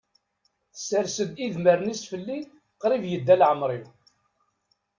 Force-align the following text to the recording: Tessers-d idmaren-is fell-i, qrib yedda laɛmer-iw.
Tessers-d 0.73 1.33
idmaren-is 1.45 2.03
fell-i, 2.11 2.39
qrib 2.81 3.03
yedda 3.11 3.35
laɛmer-iw. 3.39 3.85